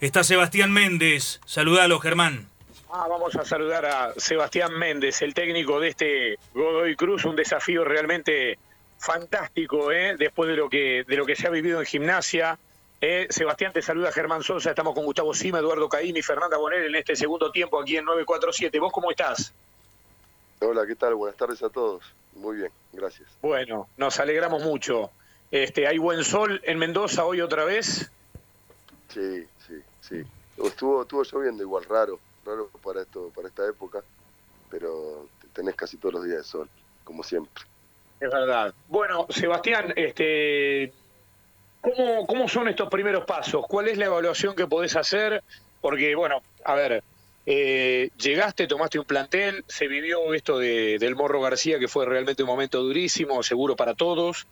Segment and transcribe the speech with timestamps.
[0.00, 1.42] Está Sebastián Méndez.
[1.44, 2.48] Saludalo, Germán.
[2.90, 7.84] Ah, vamos a saludar a Sebastián Méndez, el técnico de este Godoy Cruz, un desafío
[7.84, 8.58] realmente
[8.98, 10.16] fantástico, ¿eh?
[10.18, 12.58] después de lo que de lo que se ha vivido en gimnasia.
[13.02, 13.26] ¿eh?
[13.28, 16.94] Sebastián te saluda Germán Sosa, estamos con Gustavo Sima, Eduardo Caín y Fernanda Bonel en
[16.94, 18.80] este segundo tiempo aquí en 947.
[18.80, 19.52] ¿Vos cómo estás?
[20.60, 21.14] Hola, ¿qué tal?
[21.14, 22.02] Buenas tardes a todos.
[22.36, 23.28] Muy bien, gracias.
[23.42, 25.10] Bueno, nos alegramos mucho.
[25.50, 28.10] Este, ¿Hay buen sol en Mendoza hoy otra vez?
[29.12, 30.24] Sí, sí, sí.
[30.62, 34.02] Estuvo, estuvo lloviendo igual, raro raro para esto, para esta época,
[34.70, 36.68] pero tenés casi todos los días de sol,
[37.04, 37.64] como siempre.
[38.20, 38.74] Es verdad.
[38.88, 40.92] Bueno, Sebastián, este,
[41.80, 43.64] ¿cómo, ¿cómo son estos primeros pasos?
[43.66, 45.42] ¿Cuál es la evaluación que podés hacer?
[45.80, 47.02] Porque, bueno, a ver,
[47.46, 52.42] eh, llegaste, tomaste un plantel, se vivió esto de, del Morro García, que fue realmente
[52.42, 54.46] un momento durísimo, seguro para todos.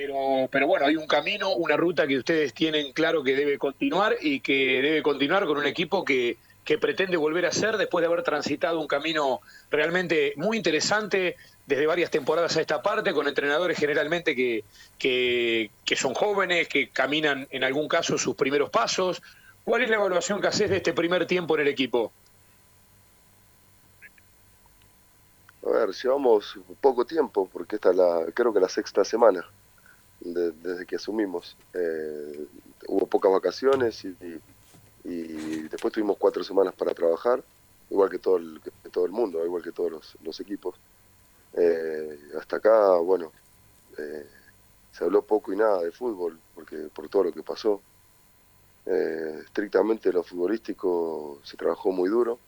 [0.00, 4.14] Pero, pero bueno, hay un camino, una ruta que ustedes tienen claro que debe continuar
[4.20, 8.06] y que debe continuar con un equipo que, que pretende volver a ser después de
[8.06, 9.40] haber transitado un camino
[9.72, 11.34] realmente muy interesante
[11.66, 14.62] desde varias temporadas a esta parte, con entrenadores generalmente que,
[15.00, 19.20] que, son jóvenes, que caminan en algún caso sus primeros pasos.
[19.64, 22.12] ¿Cuál es la evaluación que haces de este primer tiempo en el equipo?
[25.66, 29.44] A ver, llevamos poco tiempo, porque esta es la, creo que la sexta semana
[30.20, 31.56] desde que asumimos.
[31.74, 32.46] Eh,
[32.88, 37.42] hubo pocas vacaciones y después tuvimos cuatro semanas para trabajar,
[37.90, 40.76] igual que todo el, todo el mundo, igual que todos los, equipos.
[41.54, 43.32] Eh, hasta acá, bueno,
[43.96, 44.26] eh,
[44.92, 47.80] se habló poco y nada de fútbol, porque por todo lo que pasó.
[48.86, 52.38] Estrictamente lo futbolístico se trabajó muy duro,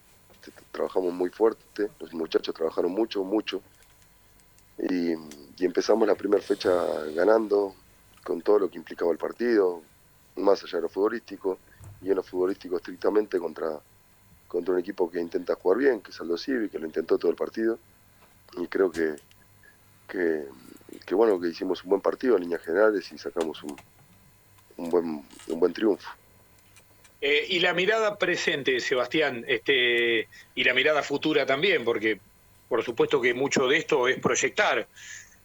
[0.72, 3.60] trabajamos muy fuerte, los muchachos trabajaron mucho, mucho.
[4.78, 5.14] Y,
[5.61, 6.70] y empezamos la primera fecha
[7.14, 7.75] ganando,
[8.25, 9.83] con todo lo que implicaba el partido,
[10.36, 11.58] más allá de lo futbolístico
[12.00, 13.78] y en lo futbolístico estrictamente contra,
[14.48, 17.31] contra un equipo que intenta jugar bien, que es Aldo Civi, que lo intentó todo
[17.31, 17.78] el partido.
[18.56, 19.16] Y creo que,
[20.08, 23.77] que, bueno, que hicimos un buen partido en líneas generales y sacamos un,
[24.78, 26.09] un, buen, un buen triunfo.
[27.21, 32.19] Eh, y la mirada presente, Sebastián, este, y la mirada futura también, porque
[32.66, 34.88] por supuesto que mucho de esto es proyectar.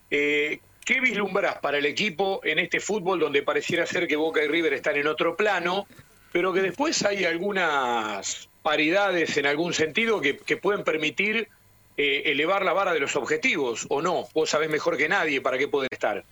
[0.09, 4.47] Eh, ¿Qué vislumbras para el equipo en este fútbol donde pareciera ser que Boca y
[4.47, 5.87] River están en otro plano
[6.35, 11.47] pero que después hay algunas paridades en algún sentido que, pueden permitir
[11.95, 14.27] eh, elevar la vara de los objetivos, ¿o no?
[14.33, 16.25] Vos sabés mejor que nadie para qué pueden estar.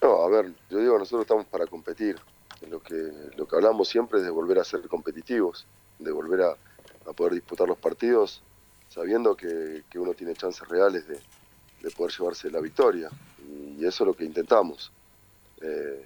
[0.00, 2.14] No, a ver, yo digo, nosotros estamos para competir.
[2.70, 5.66] Lo que, lo que hablamos siempre es de volver a ser competitivos,
[5.98, 6.54] de volver a,
[7.14, 8.40] poder disputar los partidos
[8.88, 11.18] sabiendo que, uno tiene chances reales de,
[11.82, 13.10] de, poder llevarse la victoria.
[13.78, 14.90] Y eso es lo que intentamos.
[15.60, 16.04] Eh,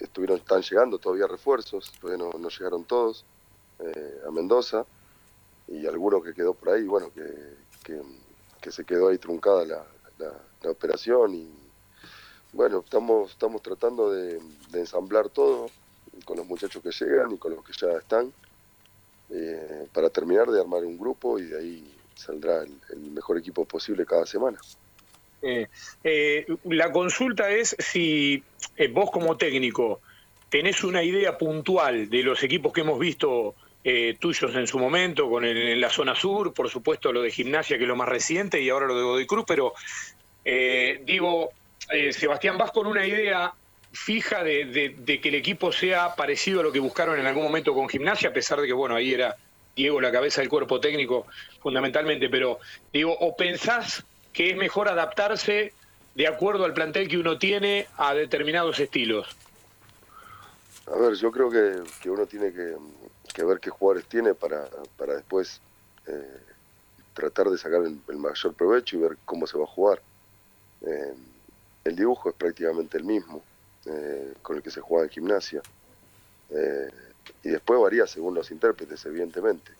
[0.00, 3.24] estuvieron, están llegando todavía refuerzos, todavía no, llegaron todos
[3.80, 4.84] eh, a Mendoza
[5.68, 8.02] y alguno que quedó por ahí, bueno, que,
[8.60, 9.84] que, se quedó ahí truncada la,
[10.18, 11.50] la, operación y
[12.52, 14.40] bueno, estamos, estamos tratando de,
[14.74, 15.68] ensamblar todo
[16.24, 18.32] con los muchachos que llegan y con los que ya están
[19.30, 24.04] eh, para terminar de armar un grupo y de ahí saldrá el mejor equipo posible
[24.04, 24.58] cada semana.
[25.40, 25.68] Eh,
[26.02, 28.42] eh, la consulta es si
[28.76, 30.00] eh, vos como técnico
[30.48, 33.54] tenés una idea puntual de los equipos que hemos visto
[34.18, 37.84] tuyos en su momento, con en la zona sur, por supuesto lo de gimnasia que
[37.84, 39.72] es lo más reciente y ahora lo de Godoy Cruz, pero
[41.06, 41.48] digo,
[42.10, 43.54] Sebastián, vas con una idea
[43.90, 47.72] fija de, de, que el equipo sea parecido a lo que buscaron en algún momento
[47.72, 49.36] con gimnasia, a pesar de que, bueno, ahí era
[49.78, 51.26] Diego la cabeza del cuerpo técnico
[51.62, 52.58] fundamentalmente, pero
[52.92, 55.72] digo, o pensás que es mejor adaptarse
[56.16, 59.28] de acuerdo al plantel que uno tiene a determinados estilos?
[60.92, 65.60] A ver, yo creo que, uno tiene que, ver qué jugadores tiene para, para después
[66.08, 66.40] eh,
[67.14, 70.02] tratar de sacar el, mayor provecho y ver cómo se va a jugar.
[70.80, 71.14] Eh,
[71.84, 73.44] el dibujo es prácticamente el mismo
[73.86, 75.62] eh, con el que se juega en gimnasia.
[77.42, 79.72] Y después varía según los intérpretes, evidentemente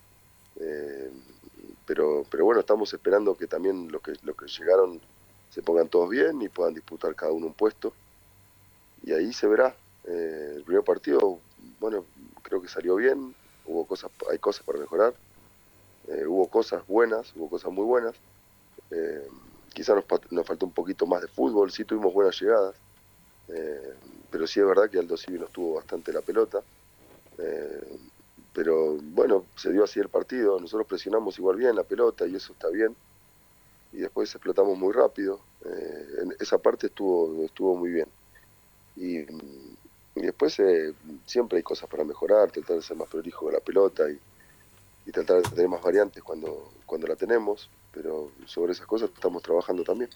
[1.88, 5.00] pero, pero bueno, estamos esperando que también los que, los que llegaron
[5.48, 7.94] se pongan todos bien y puedan disputar cada uno un puesto.
[9.02, 9.74] Y ahí se verá.
[10.04, 11.38] Eh, el primer partido,
[11.80, 12.04] bueno,
[12.42, 13.34] creo que salió bien,
[13.64, 15.14] hubo cosas, hay cosas para mejorar,
[16.08, 18.14] eh, hubo cosas buenas, hubo cosas muy buenas.
[18.90, 19.26] Eh,
[19.72, 22.74] quizás nos, nos, faltó un poquito más de fútbol, sí tuvimos buenas llegadas,
[23.48, 23.94] eh,
[24.30, 26.62] pero sí es verdad que Aldo Civi nos tuvo bastante la pelota
[28.52, 32.52] pero bueno, se dio así el partido, nosotros presionamos igual bien la pelota y eso
[32.52, 32.96] está bien,
[33.92, 38.08] y después explotamos muy rápido, eh, en esa parte estuvo, estuvo muy bien.
[38.96, 39.24] Y,
[40.14, 40.92] después eh,
[41.24, 44.18] siempre hay cosas para mejorar, tratar de ser más prolijo con la pelota y,
[45.12, 49.82] tratar de tener más variantes cuando, cuando la tenemos, pero sobre esas cosas estamos trabajando
[49.82, 50.10] también.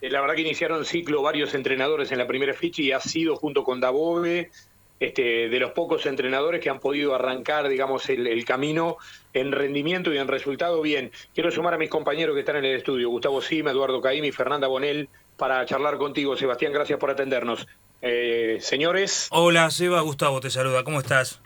[0.00, 3.36] Eh, la verdad que iniciaron ciclo varios entrenadores en la primera ficha y ha sido
[3.36, 4.50] junto con Dabove
[4.98, 8.96] este, de los pocos entrenadores que han podido arrancar, digamos, el, camino
[9.32, 11.10] en rendimiento y en resultado bien.
[11.34, 14.32] Quiero sumar a mis compañeros que están en el estudio, Gustavo Sima, Eduardo Caim y
[14.32, 16.36] Fernanda Bonel, para charlar contigo.
[16.36, 17.66] Sebastián, gracias por atendernos.
[18.00, 19.28] Eh, señores.
[19.30, 21.40] Hola, Seba, Gustavo te saluda, ¿cómo estás?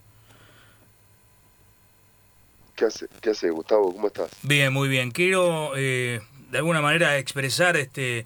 [2.76, 3.93] ¿Qué hace, ¿Qué hace Gustavo?
[3.93, 4.31] ¿Cómo estás?
[4.43, 5.11] Bien, muy bien.
[5.11, 6.20] Quiero eh,
[6.50, 8.25] de alguna manera expresar este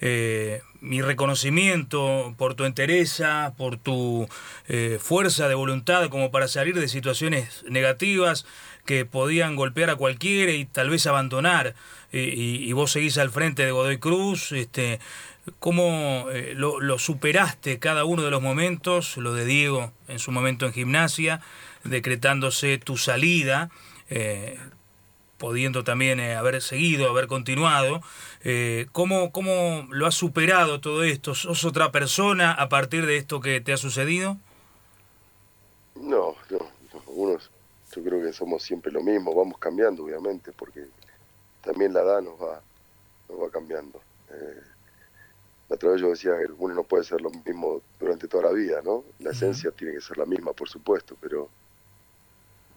[0.00, 4.28] eh, mi reconocimiento por tu entereza, por tu
[4.68, 8.46] eh, fuerza de voluntad como para salir de situaciones negativas
[8.84, 11.74] que podían golpear a cualquiera y tal vez abandonar.
[12.12, 15.00] y, vos seguís al frente de Godoy Cruz, este,
[15.58, 20.66] cómo eh, lo, superaste cada uno de los momentos, lo de Diego en su momento
[20.66, 21.40] en gimnasia,
[21.84, 23.70] decretándose tu salida,
[25.36, 28.02] pudiendo también haber seguido, haber continuado,
[28.48, 31.34] eh, ¿cómo, ¿Cómo lo has superado todo esto?
[31.34, 34.36] ¿Sos otra persona a partir de esto que te ha sucedido?
[35.96, 36.58] No, no,
[36.92, 37.38] no.
[37.92, 40.86] yo creo que somos siempre lo mismo, vamos cambiando obviamente, porque
[41.60, 42.60] también la edad nos va,
[43.28, 44.00] nos va cambiando.
[44.30, 44.62] Eh,
[45.68, 48.80] otra vez yo decía que uno no puede ser lo mismo durante toda la vida,
[48.84, 49.02] ¿no?
[49.18, 51.48] La esencia tiene que ser la misma, por supuesto, pero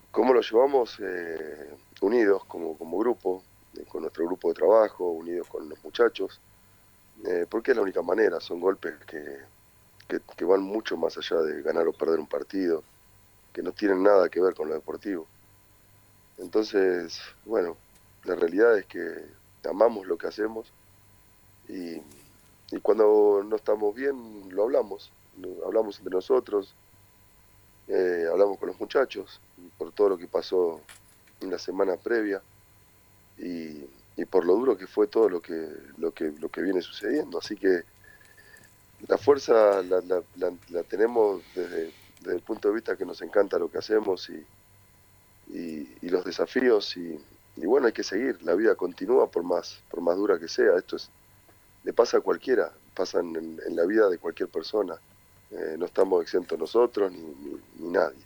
[0.10, 1.70] ¿cómo lo llevamos eh,
[2.02, 3.44] unidos como, como grupo?
[3.78, 6.40] Eh, con nuestro grupo de trabajo, unidos con los muchachos,
[7.26, 9.38] eh, porque es la única manera, son golpes que,
[10.36, 12.84] que, van mucho más allá de ganar o perder un partido,
[13.54, 15.28] que no tienen nada que ver con lo deportivo.
[16.38, 17.78] Entonces, bueno,
[18.24, 19.26] la realidad es que
[19.70, 20.72] amamos lo que hacemos
[21.68, 22.02] y,
[22.72, 25.12] y cuando no estamos bien lo hablamos,
[25.66, 26.74] hablamos entre nosotros,
[27.88, 29.40] eh, hablamos con los muchachos
[29.78, 30.82] por todo lo que pasó
[31.42, 32.42] en la semana previa
[33.40, 33.86] y,
[34.30, 37.40] por lo duro que fue todo lo que, lo que, lo que viene sucediendo.
[37.40, 37.84] Así que
[39.08, 40.02] la fuerza la,
[40.36, 41.94] la, tenemos desde,
[42.26, 44.46] el punto de vista que nos encanta lo que hacemos y,
[45.58, 47.18] y, los desafíos y,
[47.56, 50.98] bueno, hay que seguir, la vida continúa por más, por más dura que sea, esto
[50.98, 51.10] es,
[51.84, 54.96] le pasa a cualquiera, pasa en, la vida de cualquier persona,
[55.52, 57.22] eh, no estamos exentos nosotros ni,
[57.80, 58.20] ni, nadie.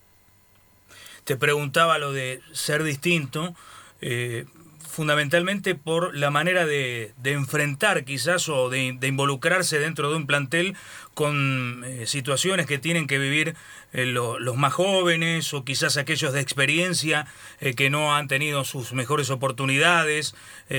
[1.23, 3.55] Te preguntaba lo de ser distinto,
[4.01, 4.45] eh,
[4.93, 10.75] fundamentalmente por la manera de, enfrentar quizás o de, involucrarse dentro de un plantel
[11.15, 13.55] con eh, situaciones que tienen que vivir
[13.91, 17.25] eh, los más jóvenes o quizás aquellos de experiencia
[17.59, 20.35] eh, que no han tenido sus mejores oportunidades.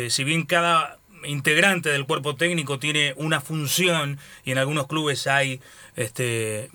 [0.08, 5.60] si bien cada integrante del cuerpo técnico tiene una función y en algunos clubes hay
[5.96, 6.70] este,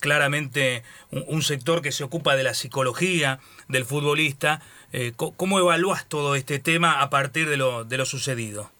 [0.00, 4.60] claramente un, sector que se ocupa de la psicología del futbolista,
[4.92, 8.70] eh, ¿Cómo evalúas todo este tema a partir de lo, de lo sucedido?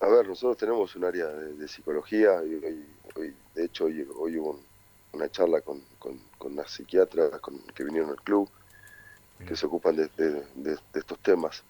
[0.00, 2.54] A ver, nosotros tenemos un área de, psicología y
[3.18, 4.60] hoy, de hecho hoy, hubo
[5.12, 6.16] una charla con, con,
[6.54, 7.30] las psiquiatras
[7.74, 8.48] que vinieron al club
[9.44, 11.62] que se ocupan de, estos temas.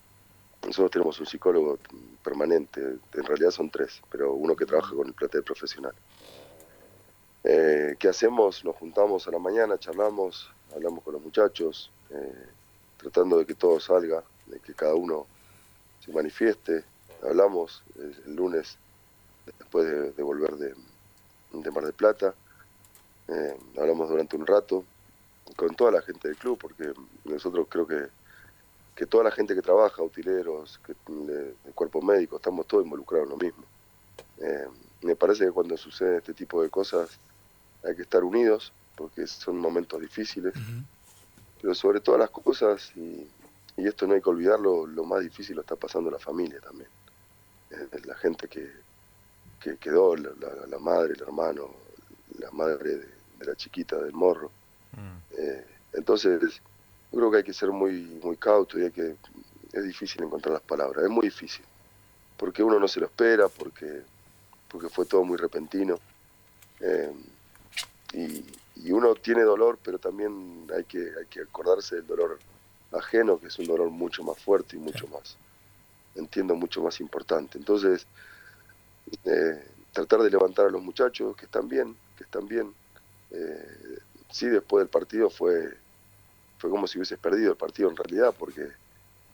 [0.63, 1.79] Nosotros tenemos un psicólogo
[2.23, 5.95] permanente, en realidad son tres, pero uno que trabaja con el plantel profesional.
[7.45, 8.65] Eh, ¿Qué hacemos?
[8.65, 12.47] Nos juntamos a la mañana, charlamos, hablamos con los muchachos, eh,
[13.07, 15.27] tratando de que todo salga, de que cada uno
[16.05, 16.85] se manifieste.
[17.23, 18.79] Hablamos el, lunes
[19.59, 19.87] después
[20.17, 22.35] de, volver de, Mar del Plata,
[23.29, 24.85] eh, hablamos durante un rato
[25.55, 26.93] con toda la gente del club, porque
[27.25, 28.09] nosotros creo que,
[28.97, 33.31] que toda la gente que trabaja, utileros, que, el cuerpo médico, estamos todos involucrados en
[33.31, 33.65] lo mismo.
[34.39, 34.67] Eh,
[35.03, 37.21] me parece que cuando sucede este tipo de cosas
[37.85, 40.55] hay que estar unidos, porque son momentos difíciles
[41.61, 43.29] pero sobre todas las cosas, y,
[43.77, 46.89] esto no hay que olvidarlo, lo más difícil lo está pasando la familia también.
[48.05, 48.71] la gente que,
[49.81, 51.71] quedó, la, madre, el hermano,
[52.39, 54.51] la madre de, la chiquita, del morro.
[54.93, 55.39] Mm.
[55.39, 56.41] Eh, entonces,
[57.13, 59.17] yo creo que hay que ser muy, muy cauto y hay que,
[59.73, 61.65] es difícil encontrar las palabras, es muy difícil,
[62.37, 64.03] porque uno no se lo espera, porque,
[64.69, 65.99] porque fue todo muy repentino.
[66.81, 67.13] Eh,
[68.15, 68.45] y,
[68.77, 72.39] y uno tiene dolor, pero también hay que, hay que acordarse del dolor
[72.93, 75.37] ajeno, que es un dolor mucho más fuerte y mucho más,
[76.15, 77.59] entiendo, mucho más importante.
[77.59, 78.07] Entonces,
[79.25, 82.75] eh, tratar de levantar a los muchachos que están bien, que están bien.
[83.31, 83.99] Eh,
[84.31, 85.77] sí, después del partido fue,
[86.59, 88.69] fue como si hubieses perdido el partido en realidad, porque,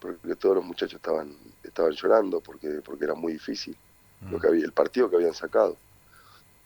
[0.01, 3.77] porque todos los muchachos estaban, estaban llorando, porque, porque era muy difícil
[4.31, 5.77] lo que había, el partido que habían sacado.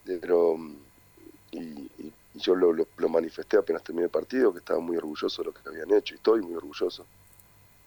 [0.04, 0.58] Pero
[1.52, 5.54] y, yo lo, lo, manifesté apenas terminé el partido, que estaba muy orgulloso de lo
[5.54, 7.06] que habían hecho, y estoy muy orgulloso.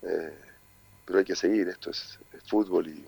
[0.02, 0.38] Eh,
[1.06, 3.06] pero hay que seguir, esto es, fútbol y,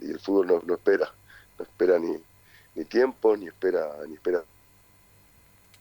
[0.00, 1.12] el fútbol no, espera,
[1.58, 2.16] no espera ni,
[2.74, 4.42] ni tiempo, ni espera, ni espera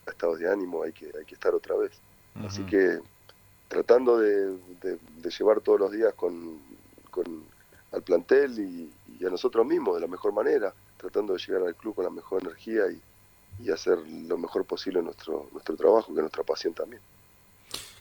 [0.05, 1.91] estados de ánimo, hay que, hay que estar otra vez.
[2.43, 2.99] Así que
[3.67, 4.57] tratando de,
[5.37, 6.59] llevar todos los días con,
[7.91, 11.95] al plantel y, a nosotros mismos de la mejor manera, tratando de llegar al club
[11.95, 13.01] con la mejor energía y,
[13.67, 17.01] hacer lo mejor posible nuestro, nuestro trabajo, que nuestra pasión también.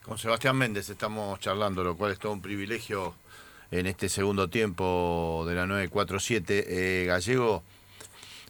[0.02, 3.14] Con Sebastián Méndez estamos charlando, lo cual es todo un privilegio
[3.70, 7.02] en este segundo tiempo de la 947.
[7.02, 7.62] Eh, Gallego,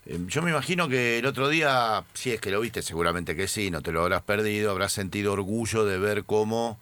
[0.06, 3.48] eh, yo me imagino que el otro día, si es que lo viste, seguramente que
[3.48, 6.78] sí, no te lo habrás perdido, habrás sentido orgullo de ver cómo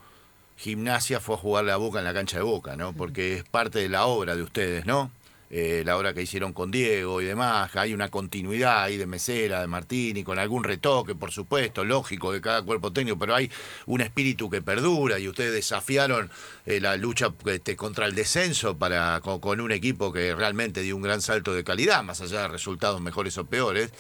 [0.59, 2.93] Gimnasia fue a jugar la Boca en la cancha de Boca, ¿no?
[2.93, 5.11] Porque es parte de la obra de ustedes, ¿no?
[5.49, 9.61] Eh, la obra que hicieron con Diego y demás, hay una continuidad ahí de Mesera,
[9.61, 13.51] de Martini, con algún retoque, por supuesto, lógico de cada cuerpo técnico, pero hay
[13.87, 16.31] un espíritu que perdura y ustedes desafiaron
[16.67, 21.03] eh, la lucha este, contra el descenso para, con, un equipo que realmente dio un
[21.03, 23.93] gran salto de calidad, más allá de resultados mejores o peores.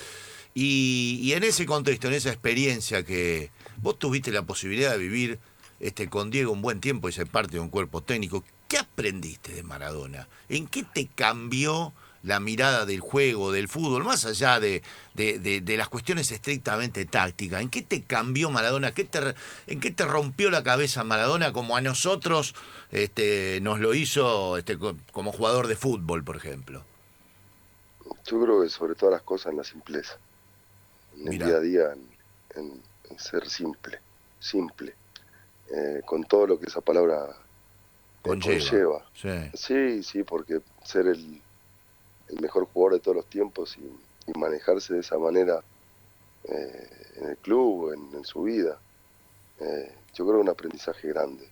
[0.52, 5.38] Y, en ese contexto, en esa experiencia que vos tuviste la posibilidad de vivir
[5.80, 9.52] este, con Diego un buen tiempo y ser parte de un cuerpo técnico, ¿Qué aprendiste
[9.52, 10.28] de Maradona?
[10.48, 11.92] ¿En qué te cambió
[12.22, 14.82] la mirada del juego, del fútbol, más allá de,
[15.14, 17.62] las cuestiones estrictamente tácticas?
[17.62, 18.92] ¿En qué te cambió Maradona?
[18.92, 19.34] ¿Qué te,
[19.68, 22.56] ¿En qué te rompió la cabeza Maradona como a nosotros
[22.90, 24.76] este, nos lo hizo este,
[25.12, 26.82] como jugador de fútbol, por ejemplo?
[28.24, 30.18] Yo creo que sobre todas las cosas en la simpleza,
[31.16, 31.96] en el día a día,
[32.56, 32.82] en,
[33.16, 34.00] ser simple,
[34.40, 34.94] simple,
[35.70, 37.36] eh, con todo lo que esa palabra
[38.26, 39.04] conlleva.
[39.54, 40.02] Sí.
[40.02, 41.40] sí, porque ser el,
[42.40, 43.90] mejor jugador de todos los tiempos y,
[44.36, 45.62] manejarse de esa manera
[46.44, 48.76] eh, en el club, en, en su vida,
[49.60, 51.48] eh, yo creo un aprendizaje grande.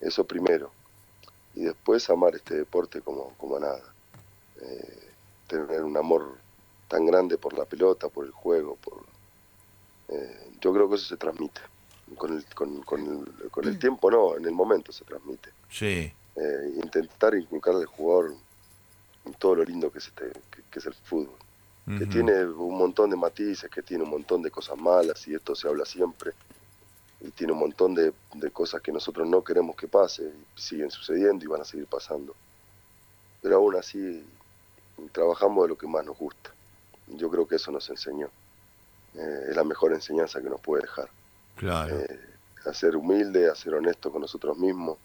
[0.00, 0.70] Eso primero.
[1.56, 3.82] Y después amar este deporte como, como a nada.
[4.60, 5.10] Eh,
[5.48, 6.38] tener un amor
[6.86, 8.76] tan grande por la pelota, por el juego.
[8.76, 9.04] por
[10.60, 11.60] Yo creo que eso se transmite
[12.14, 15.50] con el, con, con, el, con el tiempo no, en el momento se transmite.
[15.70, 16.12] Sí.
[16.36, 18.34] Eh, intentar inculcarle al jugador
[19.38, 20.32] todo lo lindo que es, este,
[20.70, 21.36] que, es el fútbol.
[21.98, 25.54] Que tiene un montón de matices, que tiene un montón de cosas malas, y esto
[25.54, 26.32] se habla siempre.
[27.20, 30.90] Y tiene un montón de, de cosas que nosotros no queremos que pase, y siguen
[30.90, 32.34] sucediendo y van a seguir pasando.
[33.42, 34.24] Pero aún así,
[35.12, 36.50] trabajamos de lo que más nos gusta.
[37.06, 38.30] Yo creo que eso nos enseñó.
[39.14, 41.10] Eh, es la mejor enseñanza que nos puede dejar.
[41.56, 42.00] Claro.
[42.00, 42.20] Eh,
[42.66, 44.98] a ser humilde, a ser honesto con nosotros mismos.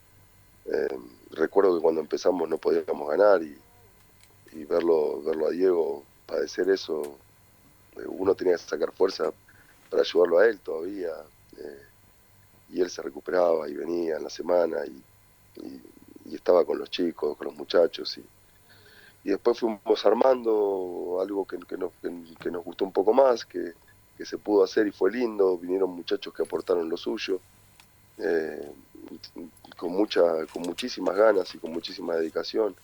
[0.65, 0.97] Eh,
[1.31, 3.57] recuerdo que cuando empezamos no podíamos ganar y,
[4.65, 7.17] verlo, verlo a Diego padecer eso,
[7.97, 9.31] eh, uno tenía que sacar fuerza
[9.89, 11.11] para ayudarlo a él todavía.
[12.71, 15.03] y él se recuperaba y venía en la semana y,
[16.33, 18.17] estaba con los chicos, con los muchachos.
[18.17, 18.23] Y,
[19.23, 21.91] y después fuimos armando algo que, nos,
[22.39, 23.73] que nos gustó un poco más, que
[24.19, 27.39] que se pudo hacer y fue lindo, vinieron muchachos que aportaron lo suyo,
[28.17, 28.69] eh,
[29.77, 32.75] con, mucha, con muchísimas ganas y con muchísima dedicación.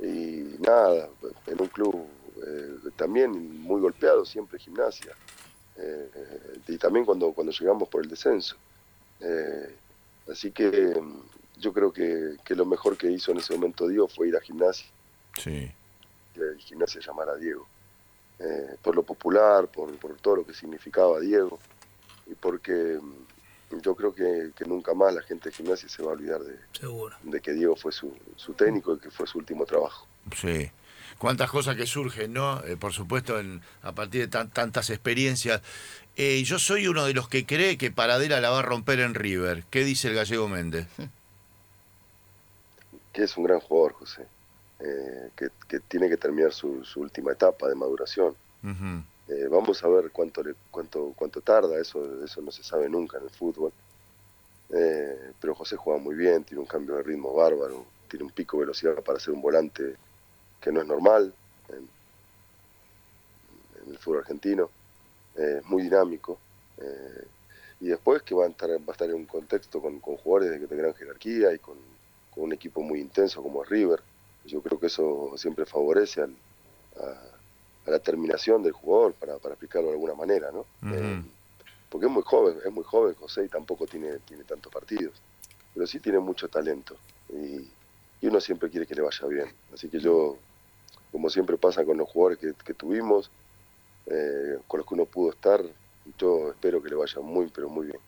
[0.00, 1.08] Y nada,
[1.46, 2.08] en un club
[2.44, 5.12] eh, también muy golpeado, siempre gimnasia.
[5.76, 6.10] Eh,
[6.66, 8.56] y también cuando, cuando llegamos por el descenso.
[10.28, 11.00] así que
[11.58, 14.40] yo creo que, que, lo mejor que hizo en ese momento Diego fue ir a
[14.40, 14.88] gimnasia.
[15.40, 15.70] Sí.
[16.34, 17.68] Y gimnasia llamar a Diego.
[18.38, 19.90] Eh, por lo popular, por,
[20.20, 21.58] todo lo que significaba Diego,
[22.26, 26.14] y porque mm, yo creo que, nunca más la gente de gimnasia se va a
[26.14, 26.58] olvidar de,
[27.22, 30.06] de que Diego fue su, su, técnico y que fue su último trabajo.
[30.34, 30.70] Sí.
[31.18, 32.62] Cuántas cosas que surgen, ¿no?
[32.64, 35.62] Eh, por supuesto, en, a partir de tantas experiencias.
[36.16, 39.14] Eh, yo soy uno de los que cree que Paradela la va a romper en
[39.14, 39.64] River.
[39.70, 40.88] ¿Qué dice el gallego Méndez?
[43.14, 44.26] Que es un gran jugador, José.
[44.78, 48.34] Eh, que, tiene que terminar su, última etapa de maduración.
[49.28, 53.18] Eh, vamos a ver cuánto, le, cuánto, cuánto tarda, eso, eso no se sabe nunca
[53.18, 53.72] en el fútbol.
[54.70, 58.56] Eh, pero José juega muy bien, tiene un cambio de ritmo bárbaro, tiene un pico
[58.56, 59.96] de velocidad para ser un volante
[60.60, 61.32] que no es normal
[61.68, 61.88] en,
[63.90, 64.68] el fútbol argentino,
[65.36, 66.38] es muy dinámico.
[67.80, 70.76] y después que va a estar, va a estar en un contexto con, jugadores de,
[70.76, 71.76] gran jerarquía y con,
[72.34, 74.02] con un equipo muy intenso como es River
[74.46, 76.28] yo creo que eso siempre favorece a,
[77.86, 80.66] la terminación del jugador, para, para explicarlo de alguna manera, ¿no?
[80.92, 81.22] Eh,
[81.88, 85.14] porque es muy joven, es muy joven José y tampoco tiene, tiene tantos partidos,
[85.72, 86.96] pero sí tiene mucho talento
[87.28, 87.68] y,
[88.22, 89.52] uno siempre quiere que le vaya bien.
[89.72, 90.36] Así que yo,
[91.12, 93.30] como siempre pasa con los jugadores que, tuvimos,
[94.06, 95.62] eh, con los que uno pudo estar,
[96.18, 98.00] yo espero que le vaya muy, pero muy bien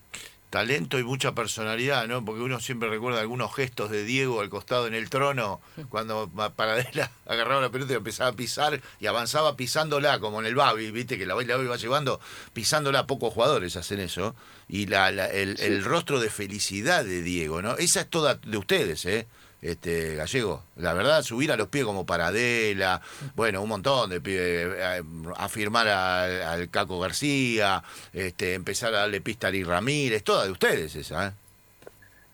[0.49, 2.23] talento y mucha personalidad, ¿no?
[2.25, 7.11] Porque uno siempre recuerda algunos gestos de Diego al costado en el trono, cuando Paradela
[7.25, 11.17] agarraba la pelota y empezaba a pisar y avanzaba pisándola, como en el Babi, ¿viste?
[11.17, 12.19] Que la Babi iba llevando,
[12.53, 14.35] pisándola, pocos jugadores hacen eso.
[14.67, 17.77] Y la, el, el rostro de felicidad de Diego, ¿no?
[17.77, 19.27] Esa es toda de ustedes, ¿eh?
[19.61, 20.63] Este Gallego.
[20.77, 23.01] La verdad, subir a los pies como Paradela,
[23.35, 25.03] bueno, un montón de pies, eh,
[25.37, 30.95] afirmar al, Caco García, este, empezar a darle pista a Ari Ramírez, toda de ustedes
[30.95, 31.31] esa, ¿eh?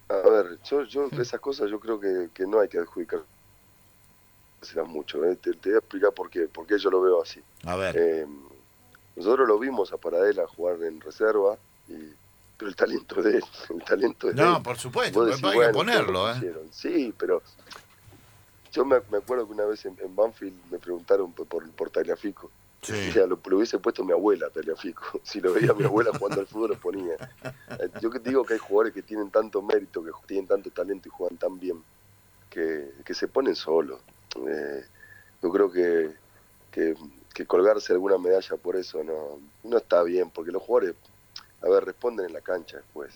[0.08, 3.22] A ver, yo, yo esas cosas yo creo que, que no hay que adjudicar
[4.86, 5.24] mucho.
[5.24, 5.36] ¿eh?
[5.36, 7.42] Te, voy a explicar por qué, por qué yo lo veo así.
[7.64, 7.96] A ver.
[7.98, 8.28] Eh,
[9.16, 12.14] nosotros lo vimos a Paradela jugar en reserva y
[12.58, 16.54] pero el talento de él, el talento de No, por supuesto, hay que ponerlo, ¿eh?
[16.72, 17.42] Sí, pero
[18.72, 22.52] yo me, acuerdo que una vez en, Banfield me preguntaron por, por Tagliafico.
[22.82, 23.14] Sí.
[23.14, 25.20] lo, hubiese puesto mi abuela, Tagliafico.
[25.24, 27.16] Si lo veía mi abuela jugando al fútbol, lo ponía.
[27.80, 31.08] Eh, yo que digo que hay jugadores que tienen tanto mérito, que tienen tanto talento
[31.08, 31.84] y juegan tan bien,
[32.50, 34.02] que, se ponen solos.
[34.48, 34.86] Eh,
[35.42, 36.12] yo creo que,
[36.72, 36.96] que,
[37.34, 40.96] que colgarse alguna medalla por eso no, no está bien, porque los jugadores
[41.66, 43.14] a ver, responden en la cancha después.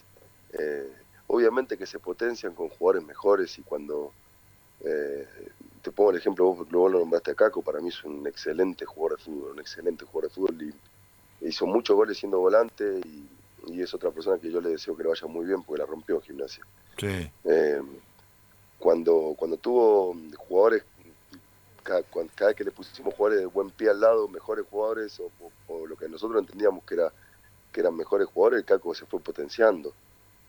[0.53, 0.91] Eh,
[1.27, 4.11] obviamente que se potencian con jugadores mejores y cuando,
[4.83, 5.27] eh,
[5.83, 9.19] te pongo el ejemplo, vos, lo nombraste a Caco, para mí es un excelente jugador
[9.19, 13.27] de fútbol, un excelente jugador de fútbol y hizo muchos goles siendo volante y,
[13.79, 16.15] es otra persona que yo le deseo que le vaya muy bien porque la rompió
[16.15, 16.65] en gimnasia.
[16.97, 17.31] Sí.
[17.45, 17.81] Eh,
[18.79, 20.83] cuando, cuando tuvo jugadores,
[21.83, 22.03] cada,
[22.47, 25.21] vez que le pusimos jugadores de buen pie al lado, mejores jugadores
[25.67, 27.13] o lo que nosotros entendíamos que era
[27.71, 29.93] que eran mejores jugadores, el Caco se fue potenciando.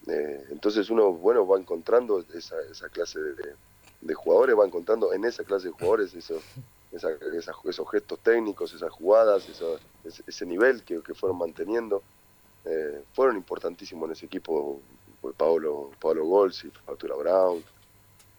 [0.07, 5.45] Eh, entonces uno, bueno, va encontrando esa, esa clase de, jugadores, va encontrando en esa
[5.45, 6.43] clase de jugadores esos,
[6.93, 9.47] esos gestos técnicos, esas jugadas,
[10.27, 12.03] ese, nivel que, fueron manteniendo.
[12.65, 14.81] Eh, fueron importantísimos en ese equipo
[15.21, 17.65] pues, Pablo, Pablo Golsi, Arturo Brown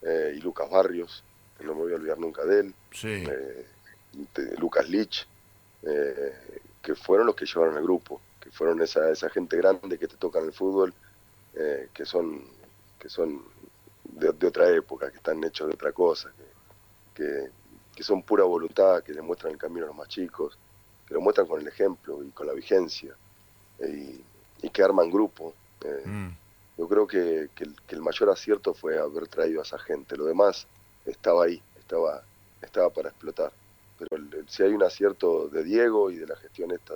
[0.02, 1.24] eh, y Lucas Barrios,
[1.58, 2.74] que no me voy a olvidar nunca de él,
[4.58, 5.26] Lucas Lich,
[6.82, 10.16] que fueron los que llevaron al grupo que fueron esa, esa gente grande que te
[10.16, 10.92] toca en el fútbol,
[11.54, 12.42] eh, que son,
[12.98, 13.44] que son
[14.04, 16.32] de, otra época, que están hechos de otra cosa,
[17.14, 17.50] que,
[17.94, 20.58] que, son pura voluntad, que le muestran el camino a los más chicos,
[21.06, 23.14] que lo muestran con el ejemplo y con la vigencia,
[23.78, 24.20] eh,
[24.60, 25.54] y, que arman grupo.
[25.84, 26.28] Eh, mm.
[26.78, 30.66] Yo creo que, que, el, mayor acierto fue haber traído a esa gente, lo demás
[31.06, 32.22] estaba ahí, estaba,
[32.60, 33.52] estaba para explotar.
[33.98, 36.94] Pero si hay un acierto de Diego y de la gestión esta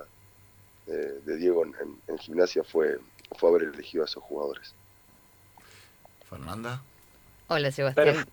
[0.86, 2.98] de Diego en, gimnasia fue,
[3.36, 4.74] fue haber elegido a esos jugadores.
[6.28, 6.82] Fernanda.
[7.48, 8.26] Hola Sebastián.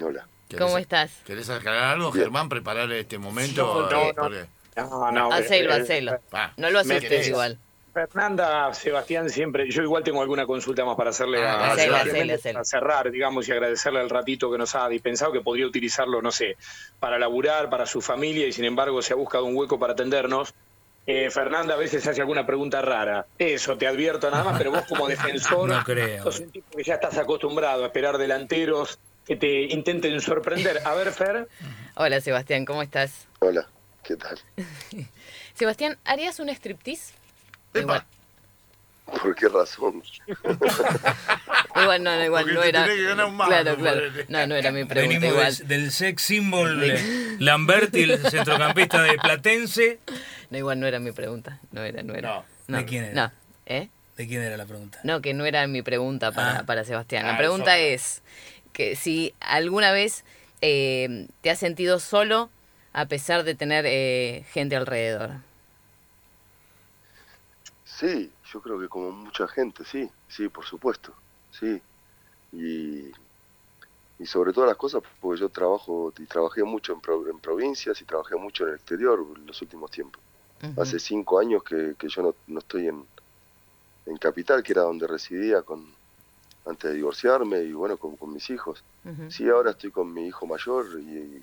[0.00, 0.26] Hola.
[0.58, 1.10] ¿Cómo estás?
[1.24, 2.48] ¿Querés aclarar algo, Germán?
[2.48, 3.88] Preparar este momento.
[3.90, 5.32] No, no, no.
[5.32, 6.20] hacelo, eh, hacelo.
[6.32, 7.58] Ah, no lo haces igual.
[7.92, 13.48] Fernanda, Sebastián, siempre, yo igual tengo alguna consulta más para hacerle ah, a, cerrar, digamos,
[13.48, 16.58] y agradecerle el ratito que nos ha dispensado, que podría utilizarlo, no sé,
[17.00, 20.52] para laburar, para su familia, y sin embargo se ha buscado un hueco para atendernos.
[21.06, 23.26] Eh, Fernanda a veces hace alguna pregunta rara.
[23.38, 26.24] Eso, te advierto nada más, pero vos como defensor no creo.
[26.24, 30.80] sos un tipo que ya estás acostumbrado a esperar delanteros que te intenten sorprender.
[30.84, 31.48] A ver, Fer.
[31.94, 33.26] Hola, Sebastián, ¿cómo estás?
[33.38, 33.68] Hola,
[34.02, 34.38] ¿qué tal?
[35.54, 37.14] Sebastián, ¿harías un striptease?
[37.74, 38.04] Igual.
[39.06, 40.02] ¿Por qué razón?
[41.80, 42.84] igual no, igual no era.
[43.46, 44.00] claro, claro.
[44.28, 45.56] No, no era mi pregunta igual.
[45.68, 46.82] Del, sex symbol
[47.38, 50.00] Lamberti, el centrocampista de Platense.
[50.50, 51.60] No, igual no era mi pregunta.
[51.70, 52.44] No era, no era.
[52.66, 52.78] No.
[52.78, 53.14] ¿De quién era?
[53.14, 53.32] No.
[53.66, 53.88] ¿Eh?
[54.16, 54.98] ¿De quién era la pregunta?
[55.04, 56.62] No, que no era mi pregunta para, ah.
[56.64, 57.26] para Sebastián.
[57.26, 58.22] La ah, pregunta es
[58.72, 60.24] que si alguna vez
[60.62, 62.50] eh, te has sentido solo
[62.92, 65.32] a pesar de tener eh, gente alrededor.
[67.84, 71.12] Sí, yo creo que como mucha gente, sí, sí, por supuesto,
[71.50, 71.80] sí.
[72.52, 73.10] Y,
[74.18, 78.04] y sobre todas las cosas, porque yo trabajo y trabajé mucho en, en provincias y
[78.04, 80.22] trabajé mucho en el exterior en los últimos tiempos.
[80.78, 83.04] Hace cinco años que, que yo no, no estoy en,
[84.06, 85.84] en, Capital, que era donde residía con
[86.64, 88.82] antes de divorciarme y bueno, con, con mis hijos.
[89.28, 91.42] Sí, ahora estoy con mi hijo mayor y,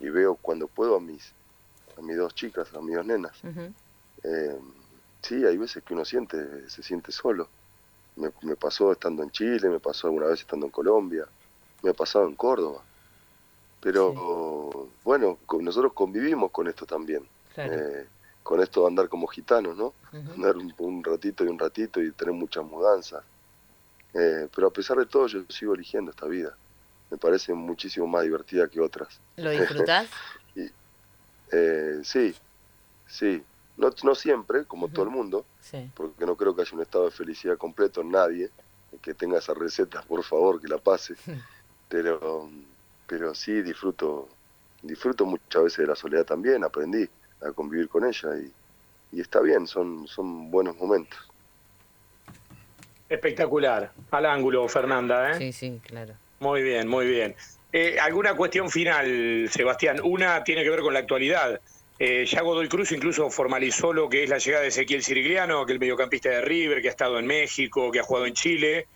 [0.00, 1.32] y, veo cuando puedo a mis,
[1.96, 3.38] a mis dos chicas, a mis dos nenas.
[4.24, 4.58] eh,
[5.22, 7.48] sí, hay veces que uno siente, se siente solo.
[8.16, 11.26] Me, me, pasó estando en Chile, me pasó alguna vez estando en Colombia,
[11.82, 12.82] me ha pasado en Córdoba.
[13.80, 17.26] Pero bueno, nosotros convivimos con esto también.
[17.56, 18.06] Eh,
[18.42, 19.94] con esto de andar como gitanos, ¿no?
[20.12, 23.22] Andar un, ratito y un ratito y tener muchas mudanzas.
[24.14, 26.56] Eh, pero a pesar de todo, yo sigo eligiendo esta vida.
[27.10, 29.20] Me parece muchísimo más divertida que otras.
[29.36, 30.08] ¿Lo disfrutás?
[30.54, 30.70] y,
[31.52, 32.34] eh, sí,
[33.06, 33.42] sí.
[33.78, 35.46] No, no siempre, como todo el mundo,
[35.94, 38.50] porque no creo que haya un estado de felicidad completo en nadie.
[39.02, 41.14] Que tenga esa receta, por favor, que la pase.
[41.88, 42.50] pero,
[43.06, 44.28] pero sí disfruto,
[44.82, 47.08] disfruto muchas veces de la soledad también, aprendí
[47.42, 48.52] a convivir con ella y,
[49.16, 51.18] y está bien, son, son buenos momentos.
[53.08, 53.92] Espectacular.
[54.10, 55.32] Al ángulo, Fernanda.
[55.32, 55.34] ¿eh?
[55.38, 56.14] Sí, sí, claro.
[56.40, 57.34] Muy bien, muy bien.
[57.72, 60.00] Eh, ¿Alguna cuestión final, Sebastián?
[60.02, 61.60] Una tiene que ver con la actualidad.
[61.98, 65.72] Eh, ya Godoy Cruz incluso formalizó lo que es la llegada de Ezequiel Sirigliano, que
[65.72, 68.86] es el mediocampista de River, que ha estado en México, que ha jugado en Chile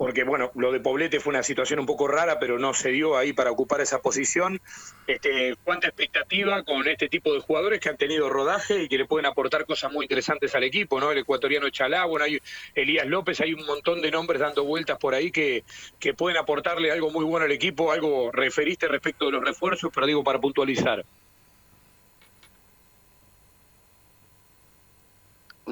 [0.00, 3.18] porque bueno, lo de Poblete fue una situación un poco rara, pero no se dio
[3.18, 4.58] ahí para ocupar esa posición.
[5.06, 9.04] Este, ¿Cuánta expectativa con este tipo de jugadores que han tenido rodaje y que le
[9.04, 11.12] pueden aportar cosas muy interesantes al equipo, ¿no?
[11.12, 12.40] El ecuatoriano Chalá, bueno, hay
[12.74, 15.64] Elías López, hay un montón de nombres dando vueltas por ahí que,
[15.98, 20.06] que pueden aportarle algo muy bueno al equipo, algo referiste respecto de los refuerzos, pero
[20.06, 21.04] digo para puntualizar.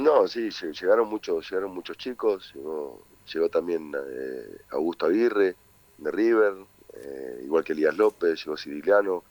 [0.09, 5.55] No, sí, llegaron muchos, llegaron muchos chicos, llegó llegó también eh, Augusto Aguirre
[5.99, 6.55] de River,
[6.95, 9.23] eh, igual que Elías López, llegó Sirigliano,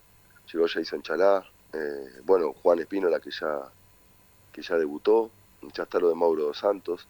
[0.54, 3.72] llegó Jason Chalá, eh, bueno, Juan Espínola que ya,
[4.52, 5.32] que ya debutó,
[5.74, 7.08] ya está lo de Mauro Santos,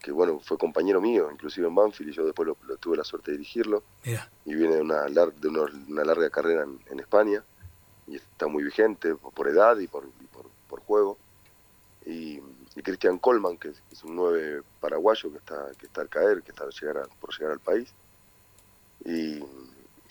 [0.00, 3.32] que bueno, fue compañero mío, inclusive en Banfield, y yo después lo, tuve la suerte
[3.32, 3.82] de dirigirlo,
[4.44, 7.42] y viene de una, de una, larga carrera en, España,
[8.06, 11.18] y está muy vigente por, edad y por, por, por juego.
[12.10, 12.42] Y,
[12.76, 16.50] y Cristian Colman, que es, un nueve paraguayo que está, que está al caer, que
[16.50, 17.92] está llegar por llegar al país.
[19.04, 19.40] Y,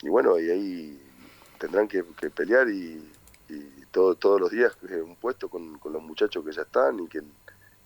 [0.08, 1.02] bueno, y ahí
[1.58, 3.12] tendrán que, pelear y,
[3.90, 7.22] todo, todos los días un puesto con, los muchachos que ya están y que,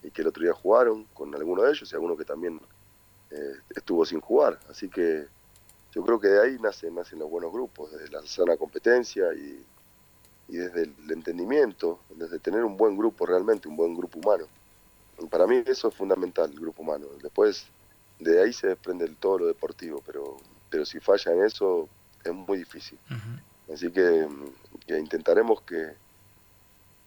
[0.03, 2.61] y que el otro día jugaron con alguno de ellos y alguno que también
[3.31, 4.59] eh, estuvo sin jugar.
[4.69, 5.27] Así que
[5.93, 9.65] yo creo que de ahí nacen, nacen los buenos grupos, desde la sana competencia y,
[10.49, 14.47] y desde el entendimiento, desde tener un buen grupo realmente, un buen grupo humano.
[15.31, 17.07] Para mí eso es fundamental, el grupo humano.
[17.23, 17.67] Después
[18.19, 20.37] de ahí se desprende todo lo deportivo, pero,
[20.71, 21.89] pero si falla en eso
[22.25, 22.99] es muy difícil.
[23.73, 24.27] Así que,
[24.89, 25.93] intentaremos que,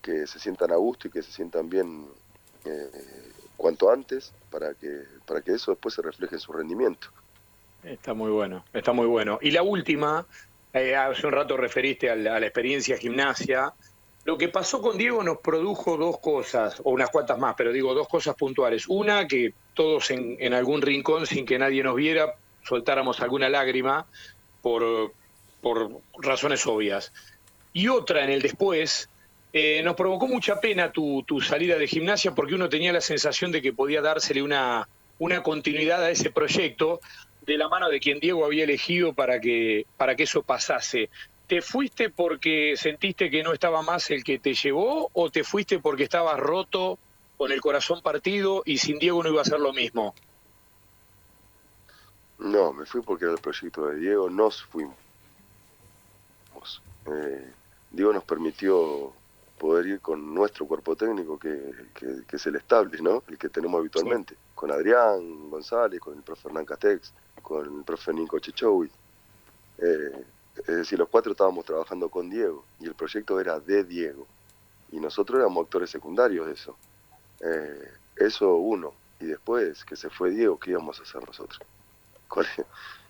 [0.02, 2.06] que se sientan a gusto y que se sientan bien
[2.66, 2.90] eh,
[3.56, 7.08] cuanto antes para que, para que eso después se refleje en su rendimiento.
[7.84, 9.40] Está muy bueno, está muy bueno.
[9.42, 10.26] Y la última,
[10.82, 13.74] eh, hace un rato referiste a la experiencia gimnasia.
[14.28, 17.94] Lo que pasó con Diego nos produjo dos cosas, o unas cuantas más, pero digo
[17.94, 18.86] dos cosas puntuales.
[18.90, 24.06] Una, que todos en, algún rincón, sin que nadie nos viera, soltáramos alguna lágrima
[24.62, 25.14] por,
[25.62, 27.14] por razones obvias.
[27.72, 29.10] Y otra, en el después,
[29.54, 33.54] eh, nos provocó mucha pena tu, tu, salida de gimnasia porque uno tenía la sensación
[33.54, 37.00] de que podía dársele una, una continuidad a ese proyecto
[37.48, 41.10] de la mano de quien Diego había elegido para que, para que eso pasase.
[41.48, 45.80] ¿Te fuiste porque sentiste que no estaba más el que te llevó o te fuiste
[45.80, 47.00] porque estabas roto,
[47.38, 50.14] con el corazón partido y sin Diego no iba a ser lo mismo?
[52.40, 54.96] No, me fui porque era el proyecto de Diego, nos fuimos.
[57.06, 57.52] Eh,
[57.92, 59.14] Diego nos permitió
[59.58, 61.74] poder ir con nuestro cuerpo técnico, que,
[62.32, 63.24] es el estable, ¿no?
[63.28, 68.14] El que tenemos habitualmente, con Adrián González, con el profe Hernán Castex, con el profe
[68.14, 68.90] Nico Chechowi.
[69.80, 70.26] Eh,
[70.60, 74.26] es decir, los cuatro estábamos trabajando con Diego y el proyecto era de Diego.
[74.92, 76.76] Y nosotros éramos actores secundarios de eso.
[77.42, 78.94] Eh, eso uno.
[79.20, 81.60] Y después que se fue Diego, ¿qué íbamos a hacer nosotros?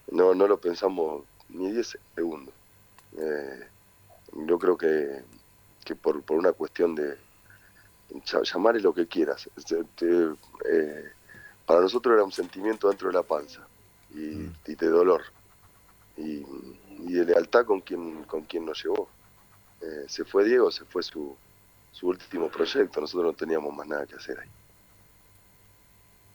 [0.09, 2.53] No, no lo pensamos ni 10 segundos.
[3.17, 3.67] Eh,
[4.47, 5.21] yo creo que,
[5.87, 7.15] que por, por una cuestión de
[8.43, 9.49] llamarle lo que quieras.
[10.01, 11.03] Eh,
[11.65, 13.65] para nosotros era un sentimiento dentro de la panza
[14.13, 14.55] y, mm.
[14.67, 15.21] y de dolor.
[16.17, 16.43] Y,
[17.07, 19.07] y de lealtad con quien, con quien nos llevó.
[19.81, 21.37] Eh, se fue Diego, se fue su,
[21.93, 24.49] su último proyecto, nosotros no teníamos más nada que hacer ahí.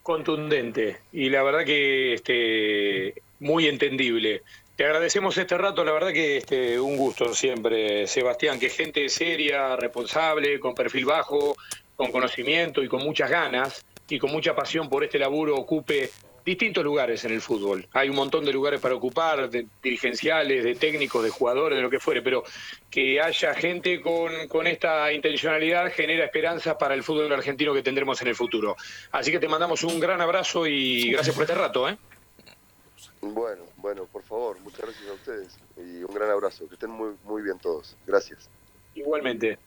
[0.02, 4.42] Contundente y la verdad que este, muy entendible.
[4.76, 9.76] Te agradecemos este rato, la verdad que este, un gusto siempre, Sebastián, que gente seria,
[9.76, 11.54] responsable, con perfil bajo,
[11.94, 16.10] con conocimiento y con muchas ganas y con mucha pasión por este laburo ocupe
[16.42, 17.86] distintos lugares en el fútbol.
[17.92, 21.90] Hay un montón de lugares para ocupar, de dirigenciales, de técnicos, de jugadores, de lo
[21.90, 22.42] que fuere, pero
[22.90, 28.20] que haya gente con, con esta intencionalidad genera esperanzas para el fútbol argentino que tendremos
[28.22, 28.76] en el futuro.
[29.12, 31.88] Así que te mandamos un gran abrazo y gracias por este rato.
[31.90, 31.96] ¿eh?
[33.22, 36.66] Bueno, bueno, por favor, muchas gracias a ustedes y un gran abrazo.
[36.66, 37.96] Que estén muy, muy bien todos.
[38.04, 38.50] Gracias.
[38.94, 39.58] Igualmente.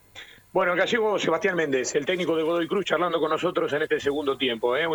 [0.52, 4.00] Bueno, acá llegó Sebastián Méndez, el técnico de Godoy Cruz, charlando con nosotros en este
[4.00, 4.76] segundo tiempo.
[4.76, 4.86] ¿eh?